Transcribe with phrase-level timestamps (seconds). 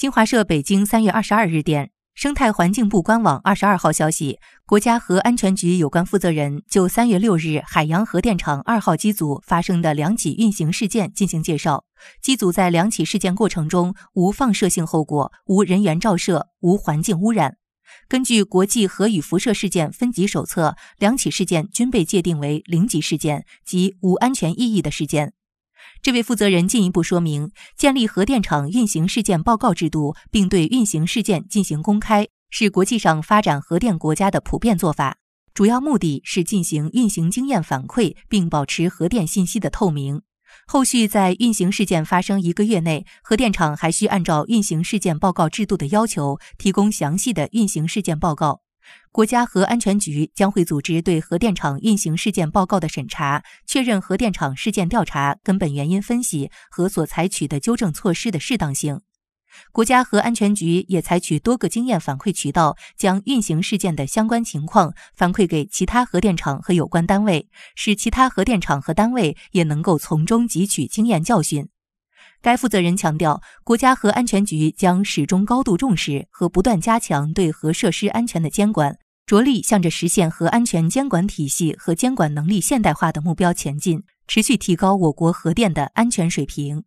[0.00, 11.84] 新华社北京三月二十二日电，生态环境部官网二十二号消息，国家核安全局有关负责人就三月六日海洋核电厂二号机组发生的两起运行事件进行介绍。
[12.22, 17.56] 机组在两起事件过程中无放射性后果，无人员照射，无环境污染。
[18.08, 25.34] 根据国际核与辐射事件分级手册，两起事件均被界定为零级事件及无安全意义的事件。
[26.02, 35.18] 这位负责人进一步说明，建立核电厂运行事件报告制度，并对运行事件进行公开，是国际上发展核电国家的普遍做法。
[35.52, 40.22] 主要目的是进行运行经验反馈，并保持核电信息的透明。
[40.66, 48.60] 后续在运行事件发生一个月内，核电厂还需按照运行事件报告制度的要求，提供详细的运行事件报告。
[49.12, 59.00] 国家核安全局将会组织对核电厂运行事件报告的审查，确认核电厂事件调查根本原因分析和所采取的纠正措施的适当性。
[59.72, 71.68] 国家核安全局也采取多个经验反馈渠道，将运行事件的相关情况反馈给其他核电厂和有关单位，使其他核电厂和单位也能够从中汲取经验教训。
[72.42, 78.96] 该负责人强调，国家核安全局将始终高度重视和不断加强对核设施安全的监管，
[79.26, 86.84] 着力向着实现核安全监管体系和监管能力现代化的目标前进，持续提高我国核电的安全水平。